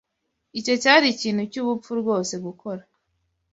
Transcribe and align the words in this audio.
Icyo 0.59 0.73
cyari 0.83 1.05
ikintu 1.09 1.41
cyubupfu 1.51 1.91
rwose 2.01 2.33
gukora. 2.45 2.81